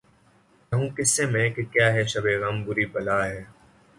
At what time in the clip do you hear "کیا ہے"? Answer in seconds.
1.73-2.03